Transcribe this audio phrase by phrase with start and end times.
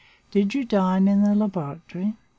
[0.31, 2.15] Did you dine in the laboratory?